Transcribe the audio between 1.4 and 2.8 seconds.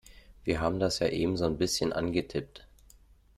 bisschen angetippt.